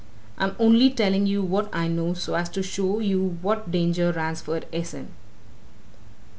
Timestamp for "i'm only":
0.39-0.89